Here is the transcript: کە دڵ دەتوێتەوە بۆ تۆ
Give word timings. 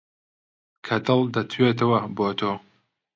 کە 0.85 0.95
دڵ 1.05 1.21
دەتوێتەوە 1.35 1.99
بۆ 2.15 2.27
تۆ 2.39 2.51